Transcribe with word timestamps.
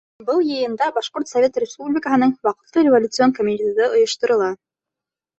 Был 0.27 0.39
йыйында 0.43 0.85
Башҡорт 0.93 1.27
Совет 1.31 1.59
Республикаһының 1.63 2.33
Ваҡытлы 2.47 2.85
революцион 2.87 3.35
комитеты 3.41 3.91
ойошторола. 3.97 4.49